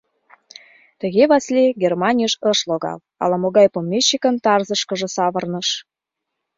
Тыге 0.99 1.23
Васлий 1.31 1.75
Германийыш 1.83 2.33
ыш 2.51 2.59
логал, 2.69 2.97
ала-могай 3.23 3.67
помещикын 3.73 4.35
тарзышкыже 4.43 5.07
савырныш. 5.15 5.69